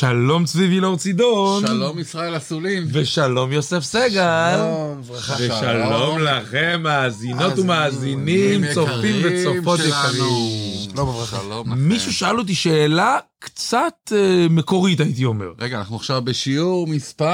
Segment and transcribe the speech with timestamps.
[0.00, 1.66] שלום צבי וילור צידון.
[1.66, 2.86] שלום ישראל אסולין.
[2.92, 4.56] ושלום יוסף סגל.
[4.56, 5.34] שלום, ברכה.
[5.34, 10.90] ושלום לכם מאזינות ומאזינים, צופים וצופות יקרים.
[10.90, 11.62] שלום וברכה.
[11.76, 15.52] מישהו שאל אותי שאלה קצת אה, מקורית הייתי אומר.
[15.58, 17.26] רגע, אנחנו עכשיו בשיעור מספר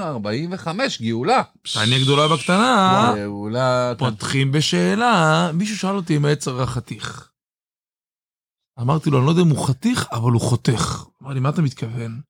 [0.00, 1.42] 45, גאולה.
[1.76, 3.92] אני הגדולה בקטנה, גאולה.
[3.98, 7.28] פותחים בשאלה, מישהו שאל אותי אם העץ הרע חתיך.
[8.80, 11.04] אמרתי לו, אני לא יודע אם הוא חתיך, אבל הוא חותך.
[11.22, 12.20] אמר לי, מה אתה מתכוון?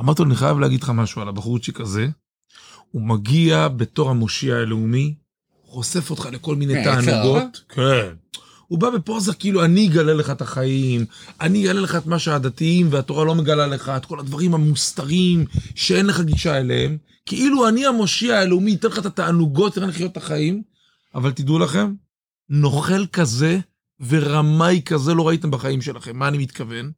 [0.00, 2.08] אמרתי לו, אני חייב להגיד לך משהו על הבחורצ'יק הזה.
[2.90, 5.14] הוא מגיע בתור המושיע הלאומי,
[5.64, 7.02] חושף אותך לכל מיני הרע?
[7.02, 7.64] תענוגות.
[7.68, 8.14] כן.
[8.66, 11.06] הוא בא בפוזה כאילו אני אגלה לך את החיים,
[11.40, 16.06] אני אגלה לך את מה שהדתיים והתורה לא מגלה לך, את כל הדברים המוסתרים שאין
[16.06, 20.16] לך גישה אליהם, כאילו אני המושיע הלאומי, אתן לך את התענוגות, אתן לך לחיות את
[20.16, 20.62] החיים,
[21.14, 21.92] אבל תדעו לכם,
[22.48, 23.58] נוכל כזה
[24.08, 26.92] ורמאי כזה לא ראיתם בחיים שלכם, מה אני מתכוון?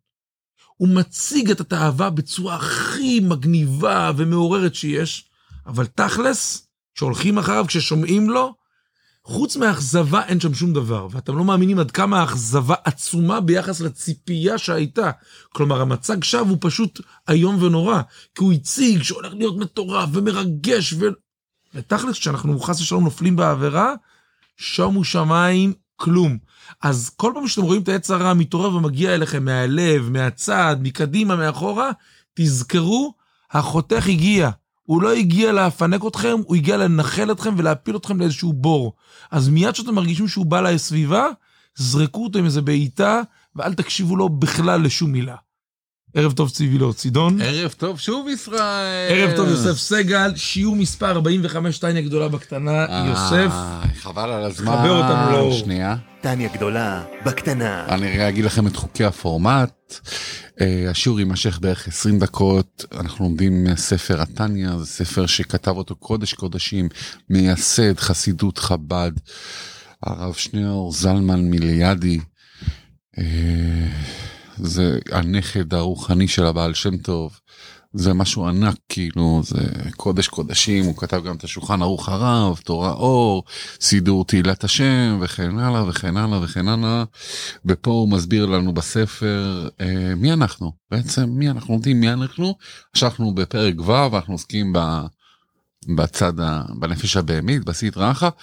[0.77, 5.31] הוא מציג את התאווה בצורה הכי מגניבה ומעוררת שיש,
[5.67, 8.55] אבל תכלס, כשהולכים אחריו, כששומעים לו,
[9.25, 14.59] חוץ מהאכזבה אין שם שום דבר, ואתם לא מאמינים עד כמה האכזבה עצומה ביחס לציפייה
[14.59, 15.11] שהייתה.
[15.49, 17.01] כלומר, המצג שווא הוא פשוט
[17.31, 18.01] איום ונורא,
[18.35, 21.07] כי הוא הציג שהולך להיות מטורף ומרגש, ו...
[21.75, 23.95] ותכלס, כשאנחנו חס ושלום נופלים בעבירה,
[24.57, 26.39] שומו שמיים, כלום.
[26.83, 31.91] אז כל פעם שאתם רואים את העץ הרע מתעורר ומגיע אליכם מהלב, מהצד, מקדימה, מאחורה,
[32.35, 33.15] תזכרו,
[33.51, 34.51] החותך הגיע.
[34.83, 38.93] הוא לא הגיע להפנק אתכם, הוא הגיע לנחל אתכם ולהפיל אתכם לאיזשהו בור.
[39.31, 41.27] אז מיד שאתם מרגישים שהוא בא לסביבה,
[41.77, 43.21] זרקו אותו עם איזה בעיטה,
[43.57, 45.37] ואל תקשיבו לו בכלל לשום מילה.
[46.17, 47.41] ערב טוב ציבי לא צידון.
[47.41, 49.13] ערב טוב שוב ישראל.
[49.13, 53.55] ערב טוב יוסף סגל, שיעור מספר 45, טניה גדולה בקטנה, אה, יוסף.
[54.01, 54.77] חבל על הזמן.
[54.77, 55.53] חבר אותנו לאור.
[55.53, 55.97] שנייה.
[56.21, 57.87] טניה גדולה, בקטנה.
[57.89, 59.95] אני רגע אגיד לכם את חוקי הפורמט.
[60.61, 62.85] אה, השיעור יימשך בערך 20 דקות.
[62.93, 66.89] אנחנו לומדים מהספר התניא, זה ספר שכתב אותו קודש קודשים,
[67.31, 69.13] מייסד חסידות חב"ד,
[70.03, 72.21] הרב שניאור זלמן מיליאדי.
[74.57, 77.41] זה הנכד הרוחני של הבעל שם טוב.
[77.93, 79.61] זה משהו ענק כאילו זה
[79.97, 83.45] קודש קודשים הוא כתב גם את השולחן ערוך הרב תורה אור
[83.81, 87.05] סידור תהילת השם וכן הלאה וכן הלאה וכן הלאה.
[87.65, 92.55] ופה הוא מסביר לנו בספר אה, מי אנחנו בעצם מי אנחנו לומדים מי אנחנו
[92.93, 94.79] עכשיו אנחנו בפרק ו' ואנחנו עוסקים ב...
[95.97, 96.63] בצד ה...
[96.79, 98.37] בנפש הבהמית בסדרה אחת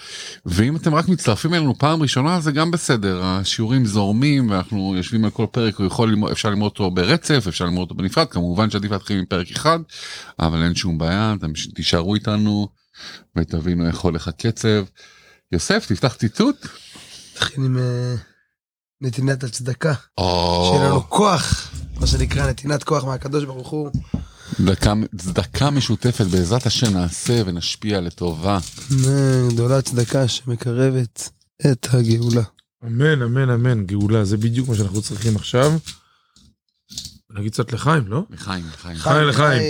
[0.46, 5.30] ואם אתם רק מצטרפים אלינו פעם ראשונה זה גם בסדר השיעורים זורמים ואנחנו יושבים על
[5.30, 9.18] כל פרק יכול ללמוד אפשר ללמוד אותו ברצף אפשר ללמוד אותו בנפרד כמובן שעדיף להתחיל
[9.18, 9.78] עם פרק אחד
[10.38, 12.68] אבל אין שום בעיה אתם תישארו איתנו
[13.36, 14.84] ותבינו איך הולך הקצב.
[15.52, 16.66] יוסף תפתח ציטוט.
[17.34, 18.14] נתחיל עם אה,
[19.00, 19.92] נתינת הצדקה.
[20.18, 23.90] או, שיהיה לנו כוח, מה שנקרא נתינת כוח מהקדוש ברוך הוא.
[24.60, 28.58] דקה, צדקה משותפת בעזרת השם נעשה ונשפיע לטובה.
[28.92, 31.28] אמן, גדולה צדקה שמקרבת
[31.70, 32.42] את הגאולה.
[32.84, 35.72] אמן, אמן, אמן, גאולה, זה בדיוק מה שאנחנו צריכים עכשיו.
[37.30, 38.22] נגיד קצת לחיים, לא?
[38.30, 38.96] לחיים לחיים.
[38.96, 39.62] חיים לחיים.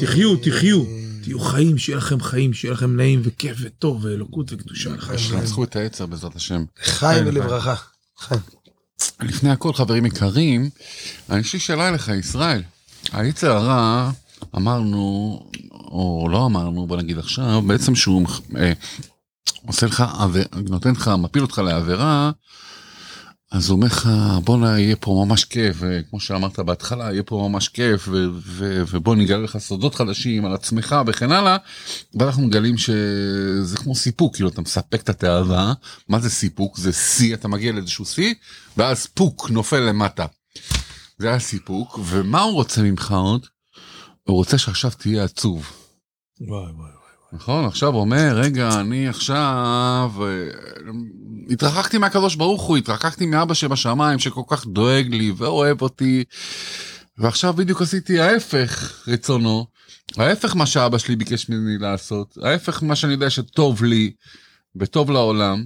[0.00, 0.84] תחיו, תחיו.
[1.22, 5.18] תהיו חיים, שיהיה לכם חיים, שיהיה לכם נעים וכיף וטוב ואלוקות וקדושה לחיים.
[5.30, 6.64] תנצחו את העצר בעזרת השם.
[6.82, 7.74] חיים ולברכה.
[9.22, 10.70] לפני הכל חברים יקרים,
[11.38, 12.62] יש לי שאלה אליך ישראל.
[13.12, 14.10] היצר הרע
[14.56, 15.40] אמרנו
[15.72, 18.26] או לא אמרנו בוא נגיד עכשיו בעצם שהוא
[18.56, 18.72] אה,
[19.66, 20.04] עושה לך
[20.68, 22.30] נותן לך מפיל אותך לעבירה.
[23.52, 24.08] אז הוא אומר לך
[24.44, 29.16] בואנה יהיה פה ממש כיף וכמו שאמרת בהתחלה יהיה פה ממש כיף ו- ו- ובוא
[29.16, 31.56] נגלה לך סודות חדשים על עצמך וכן הלאה.
[32.14, 35.72] ואנחנו מגלים שזה כמו סיפוק כאילו אתה מספק את התאווה
[36.08, 38.34] מה זה סיפוק זה שיא אתה מגיע לאיזשהו שיא
[38.76, 40.26] ואז פוק נופל למטה.
[41.18, 43.46] זה הסיפוק ומה הוא רוצה ממך עוד?
[44.22, 45.70] הוא רוצה שעכשיו תהיה עצוב.
[46.40, 46.94] וואי וואי וואי.
[47.32, 50.50] נכון עכשיו הוא אומר רגע אני עכשיו אה,
[51.50, 56.24] התרחקתי מהקדוש ברוך הוא התרחקתי מאבא שבשמיים שכל כך דואג לי ואוהב אותי
[57.18, 59.66] ועכשיו בדיוק עשיתי ההפך רצונו
[60.16, 64.12] ההפך מה שאבא שלי ביקש ממני לעשות ההפך מה שאני יודע שטוב לי
[64.76, 65.64] וטוב לעולם.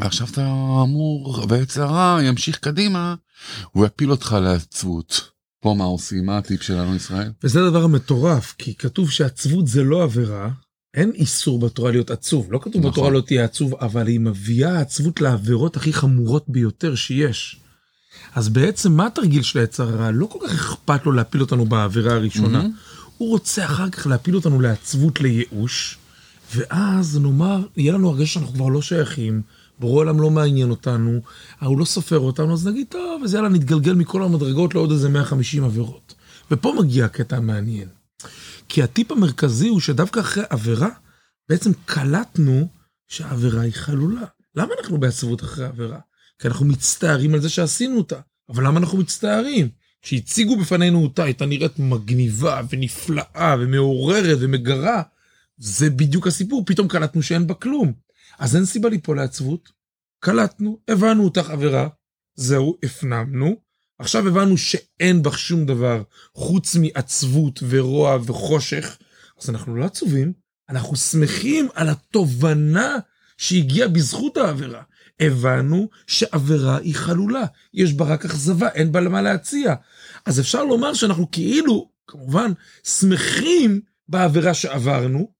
[0.00, 0.46] ועכשיו אתה
[0.82, 3.14] אמור בעץ הרע ימשיך קדימה
[3.72, 5.30] הוא יפיל אותך לעצבות.
[5.60, 7.30] פה מה עושים מה הטיפ שלנו ישראל?
[7.44, 10.50] וזה הדבר המטורף, כי כתוב שעצבות זה לא עבירה,
[10.94, 12.90] אין איסור בתורה להיות עצוב, לא כתוב נכון.
[12.90, 17.60] בתורה לא תהיה עצוב, אבל היא מביאה עצבות לעבירות הכי חמורות ביותר שיש.
[18.34, 20.10] אז בעצם מה התרגיל של היצר הרע?
[20.10, 22.58] לא כל כך אכפת לו להפיל אותנו בעבירה הראשונה.
[22.58, 22.72] מהמם.
[23.16, 25.98] הוא רוצה אחר כך להפיל אותנו לעצבות לייאוש,
[26.54, 29.42] ואז נאמר, יהיה לנו הרגשה שאנחנו כבר לא שייכים,
[29.80, 31.20] בורא עולם לא מעניין אותנו,
[31.60, 35.64] הוא לא סופר אותנו, אז נגיד, טוב, אז יאללה, נתגלגל מכל המדרגות לעוד איזה 150
[35.64, 36.14] עבירות.
[36.50, 37.88] ופה מגיע הקטע המעניין.
[38.68, 40.88] כי הטיפ המרכזי הוא שדווקא אחרי עבירה,
[41.48, 42.68] בעצם קלטנו
[43.08, 44.24] שהעבירה היא חלולה.
[44.54, 45.98] למה אנחנו בעצבות אחרי עבירה?
[46.38, 48.20] כי אנחנו מצטערים על זה שעשינו אותה.
[48.48, 49.68] אבל למה אנחנו מצטערים?
[50.02, 55.02] שהציגו בפנינו אותה, הייתה נראית מגניבה ונפלאה ומעוררת ומגרה.
[55.56, 57.92] זה בדיוק הסיפור, פתאום קלטנו שאין בה כלום.
[58.38, 59.72] אז אין סיבה ליפול לעצבות.
[60.20, 61.88] קלטנו, הבנו אותך עבירה,
[62.34, 63.56] זהו, הפנמנו.
[63.98, 66.02] עכשיו הבנו שאין בך שום דבר
[66.34, 68.98] חוץ מעצבות ורוע וחושך,
[69.42, 70.32] אז אנחנו לא עצובים,
[70.68, 72.96] אנחנו שמחים על התובנה
[73.36, 74.82] שהגיעה בזכות העבירה.
[75.20, 77.44] הבנו שעבירה היא חלולה,
[77.74, 79.74] יש בה רק אכזבה, אין בה למה להציע.
[80.26, 82.52] אז אפשר לומר שאנחנו כאילו, כמובן,
[82.84, 85.32] שמחים בעבירה שעברנו,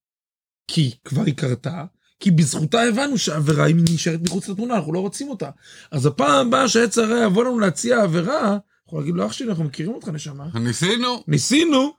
[0.68, 1.84] כי כבר היא קרתה,
[2.20, 5.50] כי בזכותה הבנו שהעבירה היא נשארת מחוץ לתמונה, אנחנו לא רוצים אותה.
[5.90, 9.64] אז הפעם הבאה שעץ הרע יבוא לנו להציע עבירה, אנחנו נגיד לו, אח שלי, אנחנו
[9.64, 10.44] מכירים אותך, נשמה.
[10.54, 11.24] ניסינו.
[11.28, 11.92] ניסינו,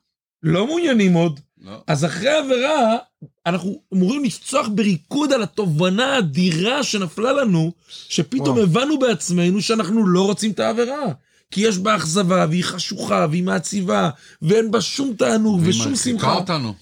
[0.43, 1.39] לא מעוניינים עוד.
[1.61, 1.83] לא.
[1.87, 2.97] אז אחרי עבירה,
[3.45, 8.63] אנחנו אמורים לפצוח בריקוד על התובנה האדירה שנפלה לנו, שפתאום וואו.
[8.63, 11.05] הבנו בעצמנו שאנחנו לא רוצים את העבירה.
[11.51, 14.09] כי יש בה אכזבה, והיא חשוכה, והיא מעציבה,
[14.41, 16.33] ואין בה שום תענוג והיא ושום מרחיקה שמחה.
[16.33, 16.73] אותנו.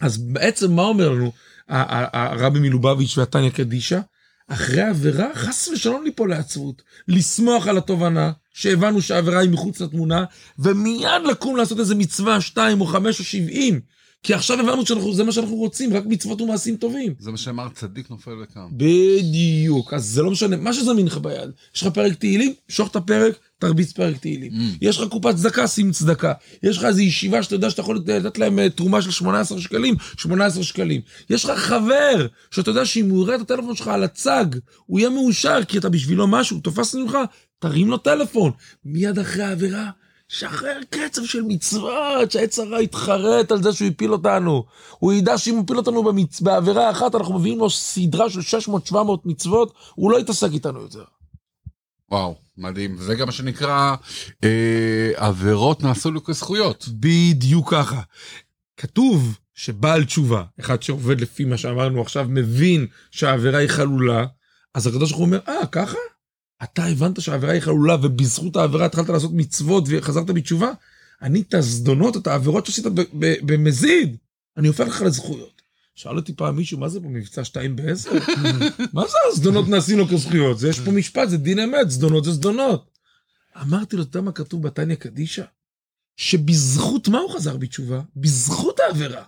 [0.00, 1.32] אז בעצם מה אומר לנו
[1.70, 4.00] הרבי מלובביץ' והתניא קדישא?
[4.48, 6.82] אחרי עבירה, חס ושלום ליפול לעצבות.
[7.08, 10.24] לשמוח על התובנה, שהבנו שהעבירה היא מחוץ לתמונה,
[10.58, 13.80] ומיד לקום לעשות איזה מצווה, שתיים או חמש או שבעים.
[14.22, 17.14] כי עכשיו הבנו שזה מה שאנחנו רוצים, רק מצוות ומעשים טובים.
[17.18, 18.66] זה מה שאמר צדיק נופל וקם.
[18.72, 21.50] בדיוק, אז זה לא משנה, מה שזמין לך ביד.
[21.74, 24.52] יש לך פרק תהילים, שוך את הפרק, תרביץ פרק תהילים.
[24.52, 24.78] Mm.
[24.80, 26.32] יש לך קופת צדקה, שים צדקה.
[26.62, 29.94] יש לך איזו ישיבה שאתה יודע שאתה יכול לתת להם אה, תרומה של 18 שקלים,
[30.16, 31.00] 18 שקלים.
[31.30, 34.46] יש לך חבר, שאתה יודע שאם הוא יראה את הטלפון שלך על הצג,
[34.86, 37.18] הוא יהיה מאושר, כי אתה בשבילו משהו, תופס ממך,
[37.58, 38.52] תרים לו טלפון.
[38.84, 39.90] מיד אחרי העבירה,
[40.32, 44.64] שחרר קצב של מצוות, שהעץ הרע יתחרט על זה שהוא הפיל אותנו.
[44.98, 46.40] הוא ידע שאם הוא הפיל אותנו במצ...
[46.40, 48.58] בעבירה אחת, אנחנו מביאים לו סדרה של
[48.90, 48.94] 600-700
[49.24, 51.04] מצוות, הוא לא יתעסק איתנו יותר.
[52.10, 52.96] וואו, מדהים.
[52.96, 53.96] זה גם מה שנקרא
[54.44, 56.88] אה, עבירות נעשו לו כזכויות.
[56.88, 58.00] בדיוק ככה.
[58.76, 64.26] כתוב שבעל תשובה, אחד שעובד לפי מה שאמרנו עכשיו, מבין שהעבירה היא חלולה,
[64.74, 65.98] אז הקדוש ברוך הוא אומר, אה, ככה?
[66.62, 70.72] אתה הבנת שהעבירה היא חלולה ובזכות העבירה התחלת לעשות מצוות וחזרת בתשובה?
[71.22, 72.84] אני את הזדונות, את העבירות שעשית
[73.20, 74.16] במזיד,
[74.56, 75.62] אני הופך לך לזכויות.
[75.94, 78.10] שאל אותי פעם מישהו, מה זה פה מבצע שתיים בעשר?
[78.92, 80.58] מה זה הזדונות נעשים לו כזכויות?
[80.58, 82.90] זה יש פה משפט, זה דין אמת, זדונות זה זדונות.
[83.62, 85.44] אמרתי לו, אתה יודע מה כתוב בתניא קדישא?
[86.16, 88.00] שבזכות מה הוא חזר בתשובה?
[88.16, 89.24] בזכות העבירה.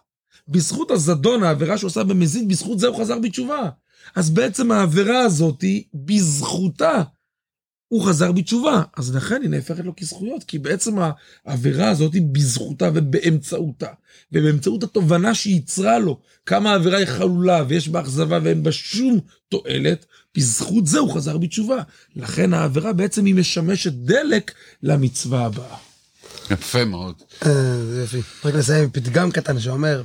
[0.48, 3.70] בזכות הזדון, העבירה שהוא עשה במזיד, בזכות זה הוא חזר בתשובה.
[4.14, 5.64] אז בעצם העבירה הזאת,
[5.94, 7.02] בזכותה,
[7.92, 8.82] הוא חזר בתשובה.
[8.96, 10.94] אז לכן היא נהפכת לו כזכויות, כי בעצם
[11.46, 13.86] העבירה הזאת היא בזכותה ובאמצעותה.
[14.32, 20.06] ובאמצעות התובנה שייצרה לו, כמה העבירה היא חלולה ויש בה אכזבה ואין בה שום תועלת,
[20.36, 21.82] בזכות זה הוא חזר בתשובה.
[22.16, 24.52] לכן העבירה בעצם היא משמשת דלק
[24.82, 25.76] למצווה הבאה.
[26.50, 27.22] יפה מאוד.
[27.46, 28.20] אה, זה יופי.
[28.44, 30.02] רק נסיים עם פתגם קטן שאומר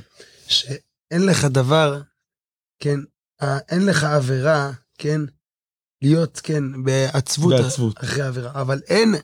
[0.48, 2.00] שאין לך דבר,
[2.80, 3.00] כן,
[3.42, 5.20] אה, אין לך עבירה, כן,
[6.02, 8.04] להיות, כן, בעצבות בעצבות.
[8.04, 9.14] אחרי עבירה, אבל אין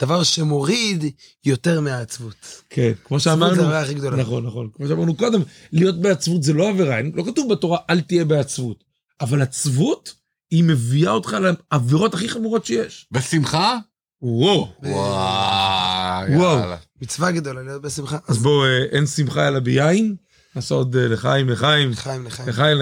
[0.00, 1.04] דבר שמוריד
[1.44, 2.62] יותר מהעצבות.
[2.70, 4.16] כן, כמו עצבות שאמרנו, זה הכי גדולה.
[4.16, 4.68] נכון, נכון.
[4.74, 5.42] כמו שאמרנו קודם,
[5.72, 8.84] להיות בעצבות זה לא עבירה, לא כתוב בתורה אל תהיה בעצבות.
[9.20, 10.14] אבל עצבות,
[10.50, 11.36] היא מביאה אותך
[11.72, 13.06] לעבירות הכי חמורות שיש.
[13.12, 13.78] בשמחה?
[14.22, 14.68] וואו.
[14.82, 16.28] וואו.
[16.28, 16.76] יאללה.
[17.02, 18.18] מצווה גדולה להיות בשמחה.
[18.28, 20.16] אז בואו, אה, אין שמחה אלא ביין,
[20.56, 22.48] נעשה עוד אה, לחיים, לחיים, לחיים, לחיים.
[22.48, 22.78] לחיים,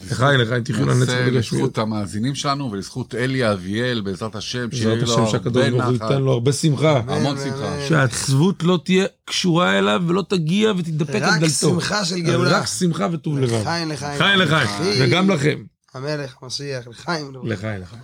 [0.00, 0.10] לחיים.
[0.10, 1.62] לחיים, לחיים, תחיו לנצח נעשה בגשמיות.
[1.62, 5.84] לזכות המאזינים שלנו ולזכות אלי אביאל, בעזרת השם, שיהיה בעזרת לו השם שהקדוש הרבה ברוך
[5.84, 6.10] הוא נחת.
[6.10, 7.00] ייתן לו הרבה שמחה.
[7.06, 7.88] המון שמחה.
[7.88, 11.52] שהעצבות לא תהיה קשורה אליו ולא תגיע ותתדפק על רק דלתו.
[11.52, 12.58] שמחה של גאולה.
[12.58, 13.60] רק שמחה וטוב לבב.
[13.60, 14.14] לחיים, לחיים.
[14.14, 14.94] לחיים, לחיים.
[15.00, 15.62] וגם לכם.
[15.94, 17.32] המלך, המשיח, לחיים.
[17.44, 18.02] לחיים, לחיים.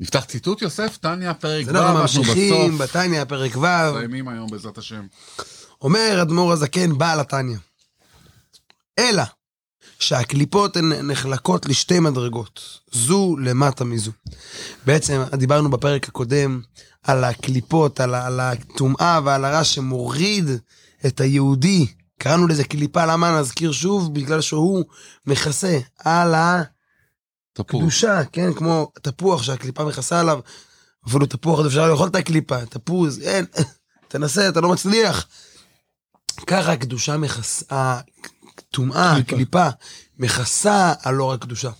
[0.00, 2.90] נפתח ציטוט יוסף, טניה, פרק ו', אנחנו אנחנו ממשיכים בסוף.
[2.90, 5.06] בתניא, פרק ו', מסיימים היום בעזרת השם.
[5.82, 7.56] אומר אדמו"ר הזקן, בעל התניא.
[8.98, 9.22] אלא
[9.98, 14.12] שהקליפות הן נחלקות לשתי מדרגות, זו למטה מזו.
[14.86, 16.60] בעצם דיברנו בפרק הקודם
[17.02, 20.44] על הקליפות, על, על הטומאה ועל הרע שמוריד
[21.06, 21.86] את היהודי.
[22.18, 24.14] קראנו לזה קליפה, למה נזכיר שוב?
[24.14, 24.84] בגלל שהוא
[25.26, 26.34] מכסה על.
[27.58, 28.52] הקדושה, כן?
[28.52, 30.40] כמו תפוח שהקליפה מכסה עליו.
[31.08, 33.44] אפילו תפוח עוד אפשר לאכול את הקליפה, תפוז, אין,
[34.08, 35.26] תנסה, אתה לא מצליח.
[36.46, 38.00] ככה הקדושה מכסה,
[38.58, 39.32] הטומאה, קליפה.
[39.32, 39.68] הקליפה,
[40.18, 41.70] מכסה על אור הקדושה.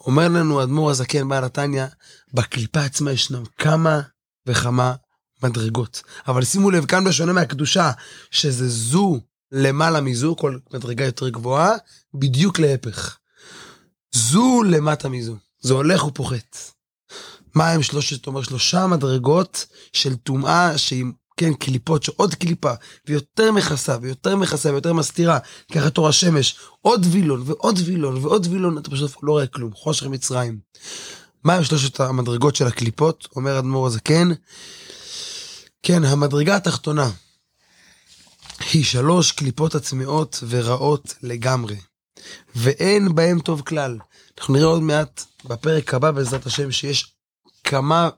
[0.00, 1.86] אומר לנו אדמו"ר הזקן בעל התניא,
[2.34, 4.00] בקליפה עצמה ישנם כמה
[4.46, 4.94] וכמה
[5.42, 6.02] מדרגות.
[6.28, 7.90] אבל שימו לב, כאן בשונה מהקדושה,
[8.30, 9.20] שזה זו
[9.52, 11.72] למעלה מזו, כל מדרגה יותר גבוהה,
[12.14, 13.18] בדיוק להפך.
[14.12, 15.36] זו למטה מזו.
[15.60, 16.56] זה הולך ופוחת.
[17.54, 21.04] מה הם שלושת, אומר שלושה מדרגות של טומאה שהיא,
[21.40, 22.72] כן, קליפות, שעוד קליפה,
[23.06, 25.38] ויותר מכסה, ויותר מכסה, ויותר מסתירה,
[25.72, 30.06] ככה תור השמש, עוד וילון, ועוד וילון, ועוד וילון, אתה פשוט לא רואה כלום, חושך
[30.06, 30.58] מצרים.
[31.44, 33.28] מה הם שלושת המדרגות של הקליפות?
[33.36, 34.28] אומר אדמו"ר הזקן,
[35.82, 37.10] כן, המדרגה התחתונה
[38.72, 41.76] היא שלוש קליפות עצמאות ורעות לגמרי,
[42.54, 43.98] ואין בהם טוב כלל.
[44.38, 47.14] אנחנו נראה עוד מעט בפרק הבא בעזרת השם שיש
[47.64, 48.08] כמה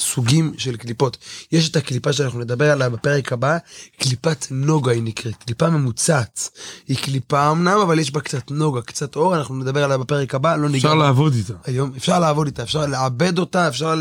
[0.00, 1.16] סוגים של קליפות.
[1.52, 3.58] יש את הקליפה שאנחנו נדבר עליה בפרק הבא,
[4.00, 6.50] קליפת נוגה היא נקראת, קליפה ממוצעת.
[6.88, 10.56] היא קליפה אמנם, אבל יש בה קצת נוגה, קצת אור, אנחנו נדבר עליה בפרק הבא,
[10.56, 10.78] לא ניגע.
[10.78, 11.54] אפשר לעבוד איתה.
[11.64, 13.94] היום אפשר לעבוד איתה, אפשר לעבד אותה, אפשר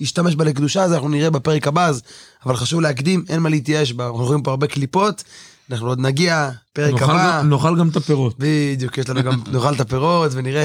[0.00, 2.02] להשתמש בה לקדושה, אז אנחנו נראה בפרק הבא, אז,
[2.46, 5.24] אבל חשוב להקדים, אין מה להתייאש בה, אנחנו רואים פה הרבה קליפות,
[5.70, 7.40] אנחנו עוד נגיע, פרק הבא.
[7.40, 8.34] גם- נאכל גם את הפירות.
[8.38, 10.62] בדיוק, יש לנו גם, נאכל את הפירות ונראה,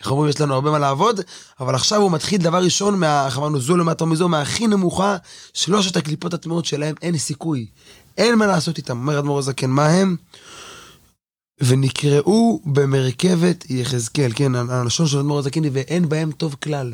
[0.00, 1.20] איך אומרים, יש לנו הרבה מה לעבוד,
[1.60, 5.16] אבל עכשיו הוא מתחיל דבר ראשון, מה, איך אמרנו, זו למטה מזו, מהכי נמוכה,
[5.54, 7.66] שלושת הקליפות הטמאות שלהם, אין סיכוי.
[8.18, 8.96] אין מה לעשות איתם.
[8.98, 10.16] אומר אדמו"ר הזקן, מה הם?
[11.60, 16.92] ונקראו במרכבת יחזקאל, כן, הלשון של אדמו"ר הזקן היא, ואין בהם טוב כלל.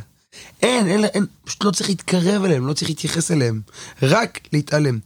[0.62, 3.61] אין, אין, אין, פשוט לא צריך להתקרב אליהם, לא צריך להתייחס אליהם,
[4.02, 4.99] רק להתעלם.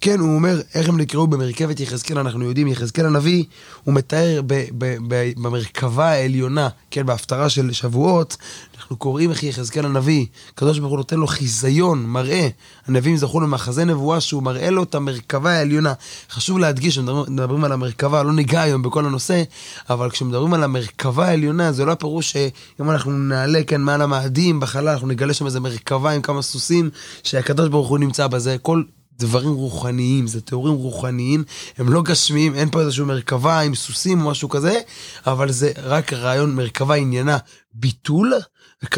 [0.00, 3.44] כן, הוא אומר, איך הם נקראו במרכבת יחזקאל, אנחנו יודעים, יחזקאל הנביא,
[3.84, 8.36] הוא מתאר ב, ב, ב, במרכבה העליונה, כן, בהפטרה של שבועות,
[8.76, 12.48] אנחנו קוראים איך יחזקאל הנביא, הקדוש ברוך הוא נותן לו חיזיון, מראה.
[12.86, 15.92] הנביאים זכו למחזה נבואה שהוא מראה לו את המרכבה העליונה.
[16.30, 19.42] חשוב להדגיש, כשמדברים על המרכבה, לא ניגע היום בכל הנושא,
[19.90, 24.88] אבל כשמדברים על המרכבה העליונה, זה לא הפירוש שאם אנחנו נעלה כאן מעל המאדים בחלל,
[24.88, 26.90] אנחנו נגלה שם איזה מרכבה עם כמה סוסים,
[27.22, 28.56] שהקדוש ברוך הוא נמצא בזה.
[28.62, 28.82] כל
[29.20, 31.44] דברים רוחניים, זה תיאורים רוחניים,
[31.78, 34.80] הם לא גשמיים, אין פה איזשהו מרכבה עם סוסים או משהו כזה,
[35.26, 37.38] אבל זה רק רעיון, מרכבה עניינה
[37.74, 38.32] ביטול,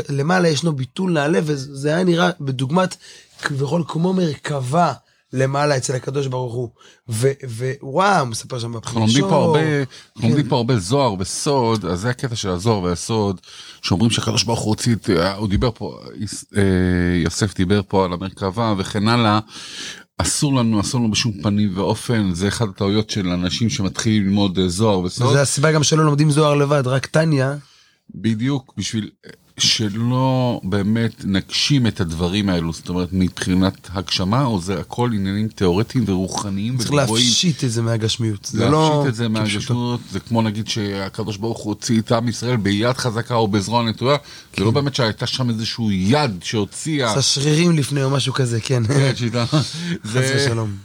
[0.08, 2.96] למעלה ישנו ביטול נעלה, וזה היה נראה בדוגמת
[3.42, 4.92] כביכול כמו מרכבה
[5.32, 6.68] למעלה אצל הקדוש ברוך הוא.
[7.08, 10.22] ווואו, מספר שם אנחנו לומדים פה הרבה, כן.
[10.22, 13.40] לומדים פה הרבה זוהר וסוד, אז זה הקטע של הזוהר והסוד,
[13.82, 15.98] שאומרים שהקדוש ברוך הוא הוציא את, הוא דיבר פה,
[16.56, 16.62] אה,
[17.24, 19.40] יוסף דיבר פה על המרכבה וכן הלאה.
[20.22, 24.68] אסור לנו, אסור לנו בשום פנים ואופן, זה אחד הטעויות של אנשים שמתחילים ללמוד אה,
[24.68, 25.26] זוהר וסוד.
[25.26, 27.56] וזה הסיבה גם שלא לומדים זוהר לבד, רק טניה.
[28.14, 29.10] בדיוק בשביל
[29.58, 36.04] שלא באמת נגשים את הדברים האלו זאת אומרת מבחינת הגשמה או זה הכל עניינים תיאורטיים
[36.08, 37.26] ורוחניים צריך וגבוהים.
[37.26, 38.44] להפשיט את זה מהגשמיות.
[38.44, 39.04] זה להפשיט לא...
[39.08, 39.28] את זה.
[39.28, 43.82] מהגשמות זה כמו נגיד שהקדוש ברוך הוא הוציא את עם ישראל ביד חזקה או בזרוע
[43.82, 44.16] נטויה
[44.56, 47.10] זה לא באמת שהייתה שם איזשהו יד שהוציאה.
[47.10, 48.86] עשה שרירים לפני או משהו כזה, כן.
[48.86, 49.46] כן, שיטה.
[49.46, 50.76] חס ושלום.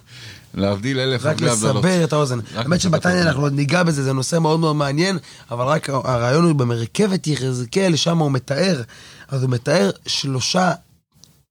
[0.57, 1.41] להבדיל אלף רק.
[1.41, 2.39] לסבר את האוזן.
[2.55, 3.27] האמת שבתניא האוזן.
[3.27, 5.17] אנחנו עוד ניגע בזה, זה נושא מאוד מאוד מעניין,
[5.51, 8.81] אבל רק הרעיון הוא במרכבת יחזקאל, שם הוא מתאר,
[9.27, 10.71] אז הוא מתאר שלושה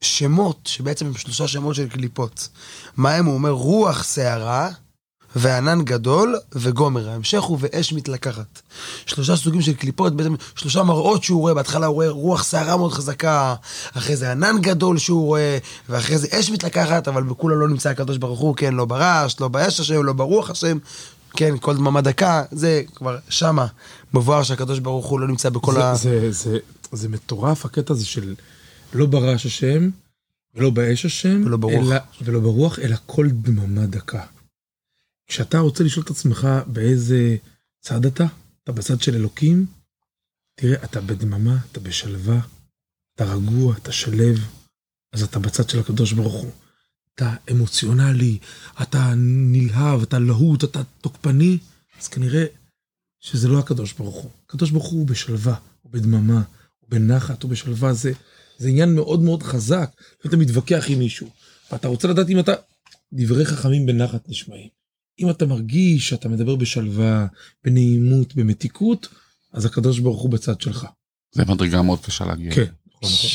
[0.00, 2.48] שמות, שבעצם הם שלושה שמות של קליפות.
[2.96, 3.26] מה הם?
[3.26, 4.70] הוא אומר רוח שערה,
[5.36, 7.08] וענן גדול, וגומר.
[7.08, 8.62] ההמשך הוא ואש מתלקחת.
[9.06, 12.92] שלושה סוגים של קליפות, בעצם שלושה מראות שהוא רואה, בהתחלה הוא רואה רוח שערה מאוד
[12.92, 13.54] חזקה,
[13.94, 18.16] אחרי זה ענן גדול שהוא רואה, ואחרי זה אש מתלקחת, אבל בכולה לא נמצא הקדוש
[18.16, 20.78] ברוך הוא, כן, לא ברעש, לא באש השם, לא ברוח השם,
[21.36, 23.66] כן, כל דממה דקה, זה כבר שמה
[24.14, 25.94] מבואר שהקדוש ברוך הוא לא נמצא בכל זה, ה...
[25.94, 26.58] זה, זה,
[26.92, 28.34] זה מטורף הקטע הזה של
[28.94, 29.90] לא ברעש השם,
[30.54, 31.86] ולא באש השם, ולא ברוח.
[31.86, 34.20] אלא, ולא ברוח, אלא כל דממה דקה.
[35.26, 37.36] כשאתה רוצה לשאול את עצמך באיזה
[37.80, 38.26] צד אתה,
[38.64, 39.66] אתה בצד של אלוקים,
[40.54, 42.40] תראה, אתה בדממה, אתה בשלווה,
[43.14, 44.38] אתה רגוע, אתה שלב,
[45.12, 46.52] אז אתה בצד של הקדוש ברוך הוא.
[47.14, 48.38] אתה אמוציונלי,
[48.82, 51.58] אתה נלהב, אתה להוט, אתה תוקפני,
[52.00, 52.46] אז כנראה
[53.20, 54.30] שזה לא הקדוש ברוך הוא.
[54.46, 56.42] הקדוש ברוך הוא בשלווה, הוא בדממה,
[56.78, 58.12] הוא בנחת, הוא בשלווה, זה,
[58.58, 59.90] זה עניין מאוד מאוד חזק.
[60.26, 61.30] אתה מתווכח עם מישהו,
[61.72, 62.52] ואתה רוצה לדעת אם אתה...
[63.12, 64.68] דברי חכמים בנחת נשמעים.
[65.20, 67.26] אם אתה מרגיש שאתה מדבר בשלווה,
[67.64, 69.08] בנעימות, במתיקות,
[69.52, 70.86] אז הקדוש ברוך הוא בצד שלך.
[71.32, 72.54] זה מדרגה מאוד קשה להגיע.
[72.54, 72.64] כן,
[73.02, 73.30] נכון, נכון.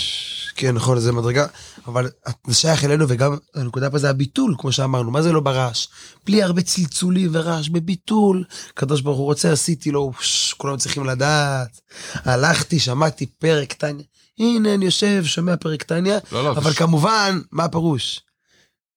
[0.56, 1.46] כן, נכון, זה מדרגה,
[1.88, 2.10] אבל
[2.48, 5.88] זה שייך אלינו, וגם הנקודה פה זה הביטול, כמו שאמרנו, מה זה לא ברעש?
[6.26, 8.44] בלי הרבה צלצולים ורעש, בביטול.
[8.74, 11.80] הקדוש ברוך הוא רוצה, עשיתי לו, ש- כולם צריכים לדעת.
[12.14, 14.06] הלכתי, שמעתי פרק טניה,
[14.40, 18.22] הנה אני יושב, שומע פרק טניה, לא, לא, אבל זה ש- כמובן, מה הפירוש?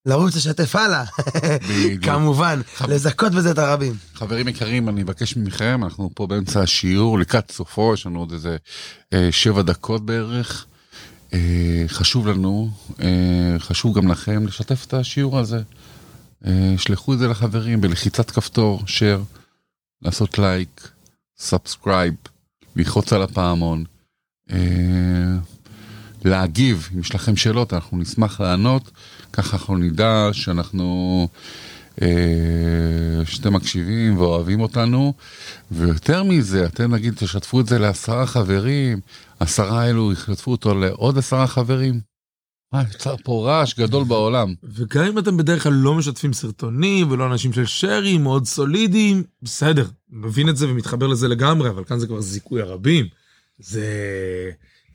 [0.05, 1.03] לרוץ לשתף הלאה.
[2.01, 3.93] כמובן, לזכות בזה את הרבים.
[4.13, 8.57] חברים יקרים, אני מבקש מכם, אנחנו פה באמצע השיעור, לקראת סופו, יש לנו עוד איזה
[9.13, 10.65] אה, שבע דקות בערך.
[11.33, 12.69] אה, חשוב לנו,
[13.01, 15.61] אה, חשוב גם לכם לשתף את השיעור הזה.
[16.77, 19.39] שלחו את זה לחברים בלחיצת כפתור, share,
[20.01, 20.89] לעשות לייק,
[21.37, 22.13] subscribe,
[22.75, 23.83] ללחוץ על הפעמון.
[26.25, 28.91] להגיב, אם יש לכם שאלות, אנחנו נשמח לענות,
[29.35, 31.27] ככה אנחנו נדע שאנחנו,
[32.01, 32.07] אה,
[33.25, 35.13] שאתם מקשיבים ואוהבים אותנו,
[35.71, 38.99] ויותר מזה, אתם נגיד תשתפו את זה לעשרה חברים,
[39.39, 41.99] עשרה אלו ישתפו אותו לעוד עשרה חברים.
[42.73, 44.53] מה, יצר פה רעש גדול בעולם.
[44.63, 49.23] וגם אם אתם בדרך כלל לא משתפים סרטונים ולא אנשים של share ים מאוד סולידיים,
[49.41, 53.05] בסדר, מבין את זה ומתחבר לזה לגמרי, אבל כאן זה כבר זיכוי הרבים.
[53.59, 53.85] זה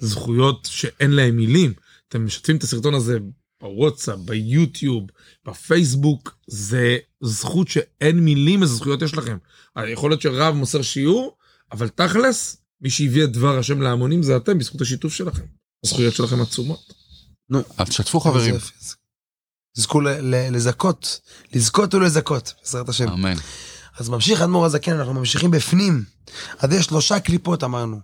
[0.00, 1.72] זכויות שאין להם מילים.
[2.08, 3.18] אתם משתפים את הסרטון הזה
[3.60, 5.06] בוואטסאפ, ביוטיוב,
[5.46, 9.38] בפייסבוק, זה זכות שאין מילים איזה זכויות יש לכם.
[9.92, 11.36] יכול להיות שרב מוסר שיעור,
[11.72, 15.44] אבל תכלס, מי שהביא את דבר השם להמונים זה אתם, בזכות השיתוף שלכם.
[15.84, 16.94] הזכויות שלכם עצומות.
[17.78, 18.54] אז תשתפו חברים.
[19.76, 21.20] תזכו ל- ל- לזכות,
[21.54, 23.08] לזכות ולזכות, בעזרת השם.
[23.08, 23.34] אמן.
[23.98, 26.04] אז ממשיך אדמו"ר הזקן, אנחנו ממשיכים בפנים.
[26.58, 28.00] אז יש שלושה קליפות אמרנו.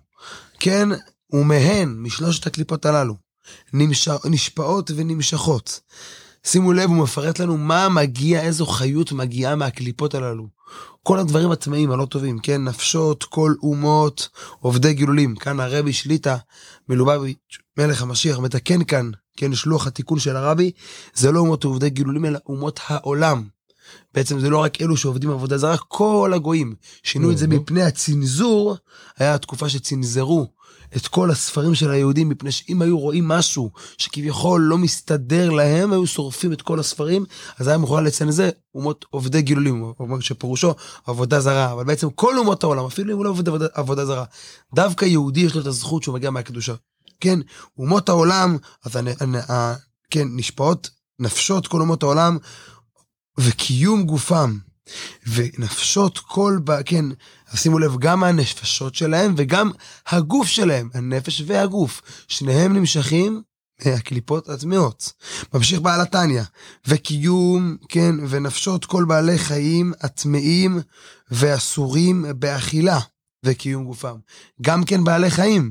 [0.61, 0.89] כן,
[1.33, 3.15] ומהן, משלושת הקליפות הללו,
[3.73, 4.09] נמש...
[4.25, 5.81] נשפעות ונמשכות.
[6.47, 10.47] שימו לב, הוא מפרט לנו מה מגיע, איזו חיות מגיעה מהקליפות הללו.
[11.03, 14.29] כל הדברים הטמאים הלא טובים, כן, נפשות, כל אומות,
[14.61, 15.37] עובדי גילולים.
[15.37, 16.37] כאן הרבי שליטה,
[16.89, 20.71] מלובביץ', מלך המשיח, מתקן כאן, כן, שלוח התיקון של הרבי,
[21.15, 23.45] זה לא אומות עובדי גילולים, אלא אומות העולם.
[24.15, 26.75] בעצם זה לא רק אלו שעובדים עבודה זרה, כל הגויים.
[27.03, 27.47] שינו את זה.
[27.49, 28.77] מפני הצנזור,
[29.19, 30.47] היה התקופה שצנזרו
[30.97, 36.07] את כל הספרים של היהודים, מפני שאם היו רואים משהו שכביכול לא מסתדר להם, היו
[36.07, 37.25] שורפים את כל הספרים,
[37.59, 40.75] אז היה מוכן לצנזר אומות עובדי גילולים, שפירושו
[41.07, 44.25] עבודה זרה, אבל בעצם כל אומות העולם, אפילו אם הוא לא עובד עבודה, עבודה זרה,
[44.75, 46.75] דווקא יהודי יש לו את הזכות שהוא מגיע מהקדושה.
[47.21, 47.39] כן,
[47.79, 49.75] אומות העולם, אז הנ, הנ, ה,
[50.11, 52.39] כן, נשפעות נפשות כל אומות העולם,
[53.39, 54.59] וקיום גופם.
[55.27, 56.59] ונפשות כל.
[56.85, 57.05] כן,
[57.51, 59.71] אז שימו לב, גם הנפשות שלהם וגם
[60.07, 63.43] הגוף שלהם, הנפש והגוף, שניהם נמשכים
[63.85, 65.13] מהקליפות הטמאות.
[65.55, 66.43] ממשיך בעל התניא,
[66.87, 70.81] וקיום, כן, ונפשות כל בעלי חיים הטמאים
[71.31, 72.99] ואסורים באכילה,
[73.45, 74.17] וקיום גופם.
[74.63, 75.71] גם כן בעלי חיים.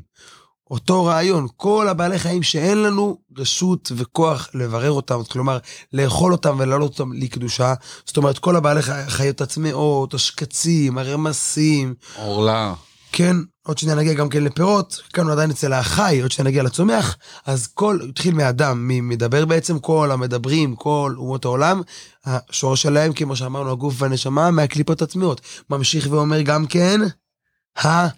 [0.72, 5.58] אותו רעיון, כל הבעלי חיים שאין לנו רשות וכוח לברר אותם, כלומר,
[5.94, 7.74] לאכול אותם ולהעלות אותם לקדושה,
[8.06, 12.74] זאת אומרת, כל הבעלי חי- חיות הטמאות, השקצים, הרמסים, עורלה.
[13.12, 16.64] כן, עוד שניה נגיע גם כן לפירות, כאן הוא עדיין אצל החי, עוד שניה נגיע
[16.64, 21.82] לצומח, אז כל, התחיל מאדם, מי מדבר בעצם, כל המדברים, כל אומות העולם,
[22.26, 25.42] השורש שלהם, כמו שאמרנו, הגוף והנשמה, מהקליפות הטמאות.
[25.70, 27.02] ממשיך ואומר גם כן,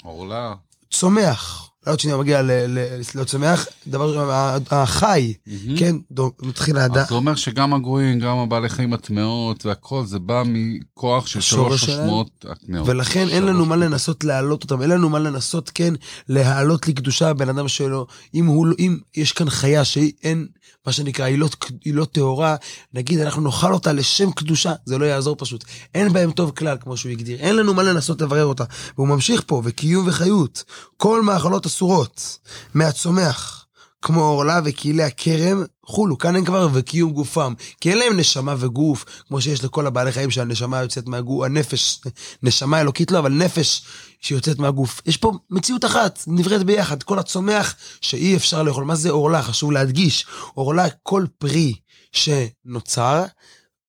[0.03, 0.53] עורלה.
[0.88, 1.66] הצומח.
[1.89, 4.28] עוד שניה מגיע ל- ל- לצומח, דבר,
[4.71, 5.34] החי.
[5.78, 5.95] כן,
[6.41, 6.97] מתחיל האדם.
[6.97, 11.84] אז זה אומר שגם הגויים, גם הבעלי חיים הטמאות והכל, זה בא מכוח של שלוש.
[11.84, 12.88] השמות הטמאות.
[12.89, 13.65] ולכן אין לנו.
[13.65, 15.93] מה לנסות להעלות אותם, אין לנו מה לנסות, כן,
[16.30, 18.08] להעלות לקדושה בן אדם שלו.
[18.36, 20.47] אם הוא, לא- אם יש כאן חיה שאין,
[20.86, 21.50] מה שנקרא, לא,
[21.86, 22.56] היא לא טהורה,
[22.93, 25.63] נגיד אנחנו נאכל אותה לשם קדושה, זה לא יעזור פשוט.
[25.95, 27.38] אין בהם טוב כלל, כמו שהוא הגדיר.
[27.39, 28.63] אין לנו מה לנסות לברר אותה.
[28.97, 30.63] והוא ממשיך פה, וקיום וחיות.
[30.97, 32.37] כל מאכלות אסורות
[32.73, 33.63] מהצומח.
[34.01, 37.53] כמו עורלה וכאילי הכרם, חולו, כאן הם כבר וקיום גופם.
[37.81, 42.01] כי אין להם נשמה וגוף, כמו שיש לכל הבעלי חיים שהנשמה יוצאת מהגוף, הנפש,
[42.43, 43.81] נשמה אלוקית לא, אבל נפש
[44.21, 45.01] שיוצאת מהגוף.
[45.05, 48.83] יש פה מציאות אחת, נבראת ביחד, כל הצומח שאי אפשר לאכול.
[48.83, 49.43] מה זה עורלה?
[49.43, 50.25] חשוב להדגיש.
[50.53, 51.75] עורלה, כל פרי
[52.11, 53.23] שנוצר,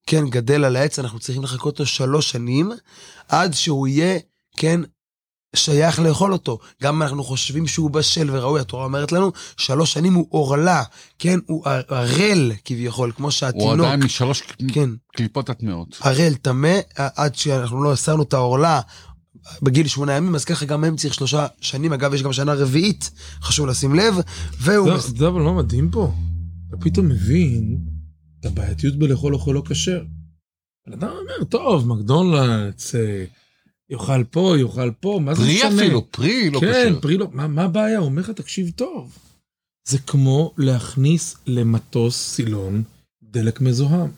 [0.06, 2.72] כן, גדל על העץ, אנחנו צריכים לחכות לו שלוש שנים,
[3.28, 4.18] עד שהוא יהיה,
[4.56, 4.80] כן,
[5.56, 6.58] שייך לאכול אותו.
[6.82, 10.82] גם אם אנחנו חושבים שהוא בשל וראוי, התורה אומרת לנו, שלוש שנים הוא עורלה,
[11.18, 14.42] כן, הוא ערל כביכול, כמו הוא שהתינוק, עדיין משלוש
[14.74, 15.96] כן, קליפות הטמאות.
[16.00, 18.80] ערל טמא, עד שאנחנו לא הסרנו את העורלה
[19.62, 23.10] בגיל שמונה ימים, אז ככה גם הם צריך שלושה שנים, אגב, יש גם שנה רביעית,
[23.42, 24.14] חשוב לשים לב,
[24.60, 24.88] והוא...
[24.90, 26.12] זה- מס- זה אבל לא מדהים פה.
[26.68, 27.78] אתה פתאום מבין
[28.40, 30.00] את הבעייתיות בלאכול אוכל לא כשר.
[30.86, 33.24] בן אדם אומר, טוב, מקדונלדס, אה,
[33.90, 35.82] יאכל פה, יאכל פה, מה זה פרי משנה?
[35.82, 37.00] אפילו, פרי לא כן, קשר.
[37.00, 37.98] פרי לא, מה, מה הבעיה?
[37.98, 39.18] הוא אומר לך, תקשיב טוב.
[39.88, 42.82] זה כמו להכניס למטוס סילון
[43.22, 44.10] דלק מזוהם.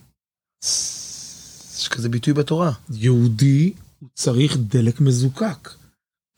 [1.79, 2.73] יש כזה ביטוי בתורה.
[2.93, 5.69] יהודי הוא צריך דלק מזוקק.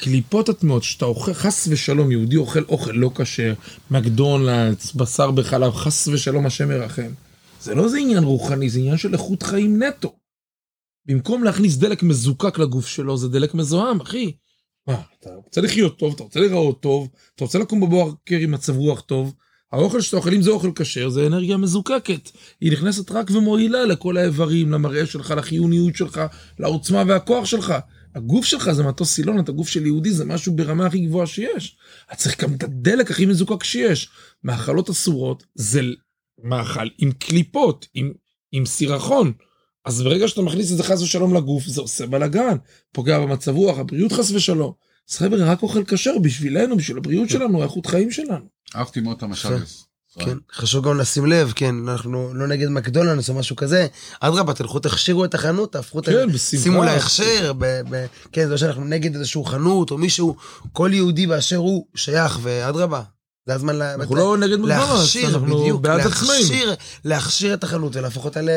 [0.01, 3.55] קליפות הטמעות שאתה אוכל, חס ושלום, יהודי אוכל אוכל לא כשר,
[3.91, 7.11] מקדונלדס, בשר בחלב, חס ושלום השם ירחם.
[7.61, 10.15] זה לא איזה עניין רוחני, זה עניין של איכות חיים נטו.
[11.07, 14.33] במקום להכניס דלק מזוקק לגוף שלו, זה דלק מזוהם, אחי.
[14.87, 18.77] מה, אתה רוצה לחיות טוב, אתה רוצה להיראות טוב, אתה רוצה לקום בבוקר עם מצב
[18.77, 19.35] רוח טוב,
[19.73, 22.31] האוכל שאתה אוכל, אם זה אוכל כשר, זה אנרגיה מזוקקת.
[22.61, 26.21] היא נכנסת רק ומועילה לכל האיברים, למראה שלך, לחיוניות שלך,
[26.59, 27.75] לעוצמה והכוח שלך.
[28.15, 31.77] הגוף שלך זה מטוס סילונת, הגוף של יהודי זה משהו ברמה הכי גבוהה שיש.
[32.07, 34.09] אתה צריך גם את הדלק הכי מזוקק שיש.
[34.45, 35.81] מאכלות אסורות זה
[36.45, 38.13] מאכל עם קליפות, עם,
[38.53, 39.33] עם סירחון.
[39.85, 42.57] אז ברגע שאתה מכניס את זה חס ושלום לגוף, זה עושה בלאגן,
[42.93, 44.73] פוגע במצב רוח, הבריאות חס ושלום.
[45.11, 48.45] אז חבר'ה, רק אוכל כשר בשבילנו, בשביל הבריאות שלנו, האיכות חיים שלנו.
[48.77, 49.49] אהבתי מאוד את המשל.
[50.19, 53.87] כן, חשוב גם לשים לב, כן, אנחנו לא נגד מקדונלדס או משהו כזה,
[54.21, 56.13] אדרבה, תלכו תכשירו את החנות, תהפכו את ה...
[56.13, 56.63] כן, בשמחה.
[56.63, 57.53] שימו להכשר,
[58.33, 60.37] כן, זה לא שאנחנו נגד איזשהו חנות או מישהו,
[60.73, 63.03] כל יהודי באשר הוא שייך, ואדרבה,
[63.47, 66.33] זה הזמן לה- אנחנו לא נגד להכשיר, אנחנו בעד עצמנו.
[66.33, 66.75] להכשיר,
[67.05, 68.49] להכשיר את החנות ולהפוך אותה ל...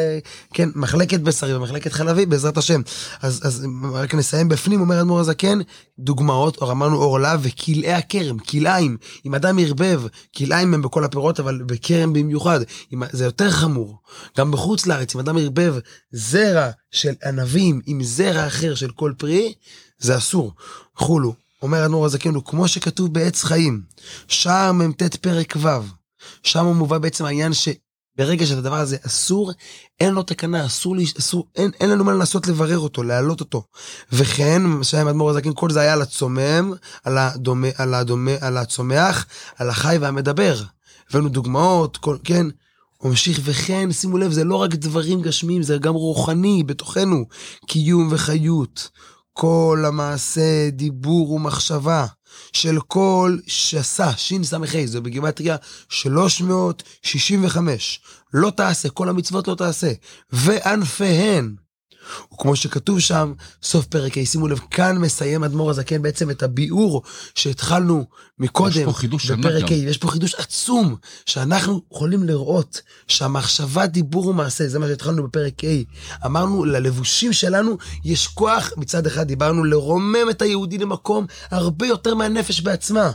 [0.54, 2.82] כן, מחלקת בשרי ומחלקת חלבי, בעזרת השם.
[3.22, 5.60] אז, אז רק נסיים בפנים, אומר אדמו"ר הזקן,
[6.00, 8.98] דוגמאות, או אמרנו עורלה וכלאי הכרם, כלאיים.
[9.26, 10.02] אם אדם ערבב,
[10.38, 12.60] כלאיים הם בכל הפירות, אבל בכרם במיוחד,
[12.94, 13.98] אם, זה יותר חמור.
[14.38, 15.76] גם בחוץ לארץ, אם אדם ערבב
[16.12, 19.54] זרע של ענבים עם זרע אחר של כל פרי,
[20.00, 20.54] זה אסור.
[20.96, 21.45] חולו.
[21.66, 23.82] אומר אדמו"ר הזקן, הוא כמו שכתוב בעץ חיים,
[24.28, 25.70] שער מ"ט פרק ו',
[26.44, 29.52] שם מובא בעצם העניין שברגע שהדבר הזה אסור,
[30.00, 33.64] אין לו תקנה, אסור, לי, אסור אין, אין לנו מה לנסות לברר אותו, להעלות אותו.
[34.12, 36.74] וכן, שהיה אדמו"ר הזקן, כל זה היה על הצומם,
[37.04, 39.26] על, הדומה, על, הדומה, על הצומח,
[39.56, 40.56] על החי והמדבר.
[41.10, 42.48] הבאנו דוגמאות, כל, כן.
[42.98, 47.26] הוא ממשיך, וכן, שימו לב, זה לא רק דברים גשמיים, זה גם רוחני בתוכנו,
[47.68, 48.90] קיום וחיות.
[49.38, 52.06] כל המעשה, דיבור ומחשבה
[52.54, 55.56] של כל שעשה, שס"ה, זה בגימטריה
[55.90, 58.00] 365.
[58.34, 59.92] לא תעשה, כל המצוות לא תעשה.
[60.32, 61.56] וענפיהן.
[62.34, 67.02] וכמו שכתוב שם, סוף פרק ה', שימו לב, כאן מסיים אדמו"ר הזקן בעצם את הביאור
[67.36, 68.06] שהתחלנו
[68.40, 68.80] מקודם.
[68.80, 69.72] יש פה חידוש בפרק.
[69.72, 75.64] ה', יש פה חידוש עצום, שאנחנו יכולים לראות שהמחשבה, דיבור ומעשה, זה מה שהתחלנו בפרק
[75.64, 76.26] ה'.
[76.26, 82.62] אמרנו, ללבושים שלנו יש כוח, מצד אחד דיברנו, לרומם את היהודי למקום הרבה יותר מהנפש
[82.62, 83.12] בעצמה.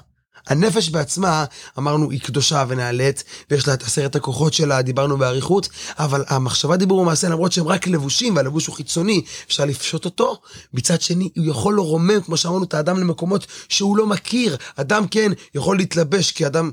[0.51, 1.45] הנפש בעצמה,
[1.79, 6.99] אמרנו, היא קדושה ונעלית, ויש לה את עשרת הכוחות שלה, דיברנו באריכות, אבל המחשבה, דיבור
[6.99, 10.41] ומעשה, למרות שהם רק לבושים, והלבוש הוא חיצוני, אפשר לפשוט אותו,
[10.75, 14.57] מצד שני, הוא יכול לרומם, כמו שאמרנו, את האדם למקומות שהוא לא מכיר.
[14.77, 16.71] אדם, כן, יכול להתלבש כאדם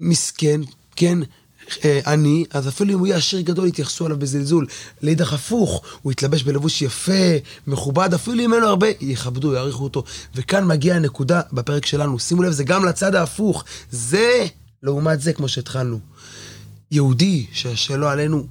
[0.00, 0.60] מסכן,
[0.96, 1.18] כן,
[2.06, 4.66] עני, אז אפילו אם הוא יהיה עשיר גדול, יתייחסו אליו בזלזול.
[5.02, 10.04] לאידך הפוך, הוא יתלבש בלבוש יפה, מכובד, אפילו אם אין לו הרבה, יכבדו, יעריכו אותו.
[10.34, 12.18] וכאן מגיעה הנקודה בפרק שלנו.
[12.18, 13.64] שימו לב, זה גם לצד ההפוך.
[13.90, 14.46] זה,
[14.82, 15.98] לעומת זה, כמו שהתחלנו.
[16.90, 18.46] יהודי, שלא עלינו,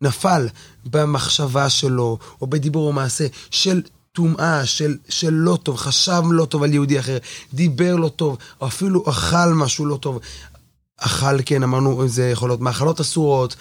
[0.00, 0.48] נפל
[0.84, 6.62] במחשבה שלו, או בדיבור או מעשה, של טומאה, של, של לא טוב, חשב לא טוב
[6.62, 7.18] על יהודי אחר,
[7.54, 10.20] דיבר לא טוב, או אפילו אכל משהו לא טוב.
[11.06, 13.56] אכל, כן, אמרנו, זה יכול להיות מאכלות אסורות,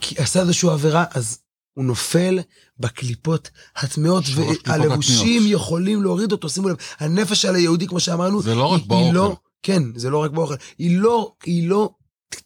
[0.00, 1.38] כי עשה איזושהי עבירה, אז
[1.74, 2.38] הוא נופל
[2.78, 4.24] בקליפות הטמעות,
[4.66, 5.42] והלבושים.
[5.46, 9.14] יכולים להוריד אותו, שימו לב, הנפש של היהודי, כמו שאמרנו, זה לא רק באוכל.
[9.14, 11.90] לא, כן, זה לא רק באוכל, היא לא, היא לא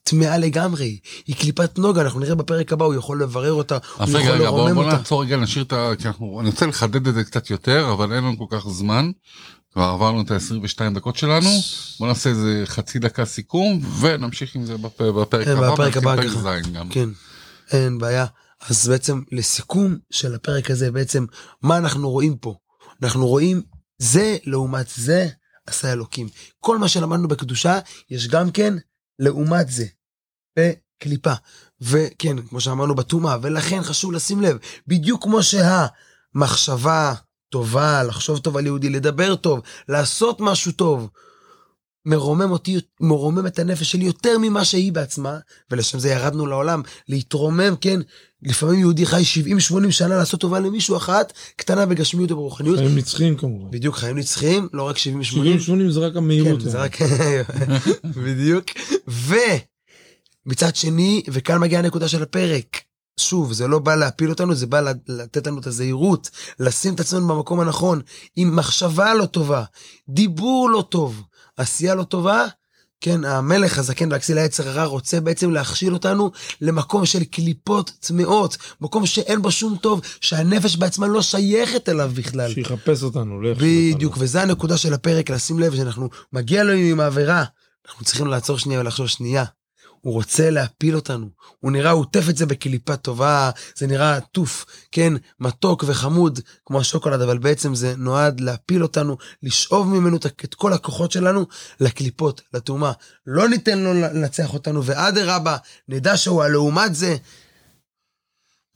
[0.02, 4.20] טמאה לגמרי, היא קליפת נוגה, אנחנו נראה בפרק הבא, הוא יכול לברר אותה, הוא יכול
[4.20, 4.96] רגע, בוא, לרומם בוא אותה.
[4.96, 5.90] נעצור רגע, נשאיר את ה...
[5.98, 6.40] כי אנחנו...
[6.40, 9.10] אני רוצה לחדד את זה קצת יותר, אבל אין לנו כל כך זמן.
[9.74, 11.50] כבר עברנו את ה-22 דקות שלנו.
[12.00, 15.02] בוא נעשה איזה חצי דקה סיכום, ונמשיך עם זה בפ...
[15.02, 15.72] בפרק כן, הבא.
[15.72, 16.60] בפרק הבא פרק ככה.
[16.60, 16.88] ז' גם.
[16.88, 17.08] כן,
[17.72, 18.26] אין בעיה.
[18.68, 21.26] אז בעצם לסיכום של הפרק הזה, בעצם
[21.62, 22.54] מה אנחנו רואים פה?
[23.02, 23.62] אנחנו רואים
[23.98, 25.28] זה לעומת זה
[25.66, 26.28] עשה אלוקים.
[26.60, 27.78] כל מה שלמדנו בקדושה,
[28.10, 28.74] יש גם כן
[29.18, 29.86] לעומת זה,
[30.58, 31.32] בקליפה.
[31.80, 37.14] וכן, כמו שאמרנו בטומאה, ולכן חשוב לשים לב, בדיוק כמו שהמחשבה
[37.54, 41.08] טובה, לחשוב טוב על יהודי, לדבר טוב, לעשות משהו טוב,
[42.06, 45.38] מרומם אותי, מרומם את הנפש שלי יותר ממה שהיא בעצמה,
[45.70, 48.00] ולשם זה ירדנו לעולם, להתרומם, כן,
[48.42, 49.22] לפעמים יהודי חי
[49.88, 53.70] 70-80 שנה לעשות טובה למישהו אחת, קטנה בגשמיות וברוחניות, חיים נצחיים כמובן.
[53.70, 56.62] בדיוק חיים נצחיים, לא רק 70-80, 70-80 זה רק המהירות.
[56.62, 56.96] כן, זה רק,
[58.24, 58.64] בדיוק,
[60.46, 62.83] ומצד שני, וכאן מגיעה הנקודה של הפרק,
[63.16, 67.28] שוב, זה לא בא להפיל אותנו, זה בא לתת לנו את הזהירות, לשים את עצמנו
[67.28, 68.00] במקום הנכון,
[68.36, 69.64] עם מחשבה לא טובה,
[70.08, 71.22] דיבור לא טוב,
[71.56, 72.46] עשייה לא טובה,
[73.00, 79.06] כן, המלך הזקן והכסיל היצר הרע רוצה בעצם להכשיל אותנו למקום של קליפות טמאות, מקום
[79.06, 82.52] שאין בו שום טוב, שהנפש בעצמה לא שייכת אליו בכלל.
[82.52, 84.24] שיחפש אותנו, לא בדיוק, אותנו.
[84.24, 87.44] וזה הנקודה של הפרק, לשים לב שאנחנו, מגיע לנו עם העבירה,
[87.88, 89.44] אנחנו צריכים לעצור שנייה ולחשוב שנייה.
[90.04, 91.26] הוא רוצה להפיל אותנו.
[91.60, 96.80] הוא נראה, הוא עוטף את זה בקליפה טובה, זה נראה עטוף, כן, מתוק וחמוד, כמו
[96.80, 101.46] השוקולד, אבל בעצם זה נועד להפיל אותנו, לשאוב ממנו את- כל הכוחות שלנו
[101.80, 102.92] לקליפות, לטומאה.
[103.26, 105.56] לא ניתן לו לנצח אותנו, ואדרבה,
[105.88, 107.16] נדע שהוא הלעומת זה.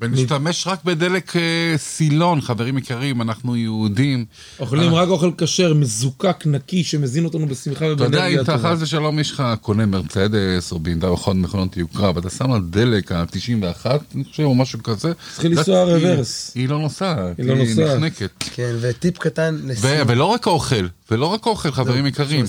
[0.00, 1.42] ונשתמש רק בדלק אה,
[1.76, 4.24] סילון, חברים יקרים, אנחנו יהודים.
[4.60, 8.58] אוכלים רק אוכל כשר, מזוקק, נקי, שמזין אותנו בשמחה אתה יודע, ובאנרגיה אם אתה.
[8.58, 13.12] חס ושלום יש לך קונה מרצדס או בינדה או מכונות יוקרה, ואתה שם על דלק
[13.12, 15.12] ה-91, אני חושב, או משהו כזה.
[15.32, 16.52] צריכים זה- לנסוע רוורס.
[16.54, 17.54] היא לא נוסעת, היא לא.
[17.94, 18.30] נחנקת.
[18.54, 20.06] כן, וטיפ קטן לסיום.
[20.08, 22.44] ולא רק אוכל, ולא רק אוכל, חברים יקרים.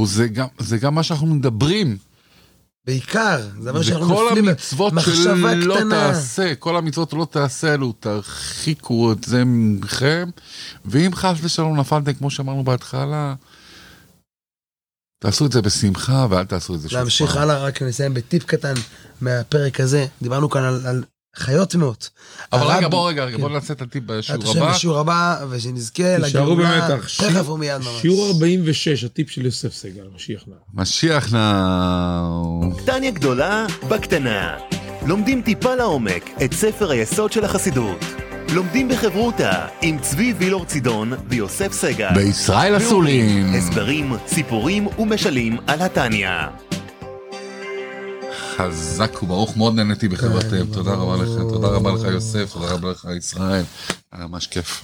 [0.00, 1.96] וזה גם- זה גם מה שאנחנו מדברים.
[2.86, 6.12] בעיקר, זה זה שאנחנו נופלים, המצוות מחשבה שלא קטנה.
[6.12, 10.28] תעשה, כל המצוות לא תעשה אלו, תרחיקו את זה מכם,
[10.84, 13.34] ואם חס ושלום נפלתם, כמו שאמרנו בהתחלה,
[15.22, 17.36] תעשו את זה בשמחה ואל תעשו את זה שוב להמשיך.
[17.36, 18.74] הלאה, רק נסיים בטיפ קטן
[19.20, 20.06] מהפרק הזה.
[20.22, 21.04] דיברנו כאן על, על
[21.36, 22.10] חיות טמאות.
[22.52, 23.42] אבל הרב- רגע, בוא רגע, רגע, כן.
[23.42, 24.70] בוא נעשה את הטיפ בשיעור הבא.
[24.72, 27.06] בשיעור הבא, ושנזכה תישארו לגאולה במתח.
[27.18, 28.00] תכף ומיד ממש.
[28.00, 30.54] שיעור 46, הטיפ של יוסף סגל, משיח נא.
[30.74, 32.60] משיח נאו.
[32.78, 34.58] קטניה גדולה בקטנה.
[35.06, 38.04] לומדים טיפה לעומק את ספר היסוד של החסידות.
[38.54, 42.08] לומדים בחברותה עם צבי וילור צידון ויוסף סגל.
[42.14, 43.54] בישראל אסולים.
[43.54, 46.28] הסברים, סיפורים ומשלים על התניא.
[48.56, 50.66] חזק וברוך, מאוד נהניתי בחברתם.
[50.72, 53.64] תודה רבה לך, תודה רבה לך יוסף, תודה רבה לך ישראל.
[54.12, 54.82] היה ממש כיף.